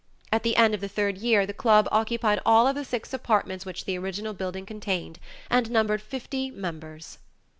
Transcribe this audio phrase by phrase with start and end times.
[0.31, 3.67] At the end of the third year the club occupied all of the six apartments
[3.67, 7.19] which the original building contained, and numbered fifty members.